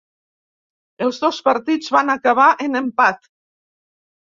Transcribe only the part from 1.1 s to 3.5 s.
dos partits van acabar en empat.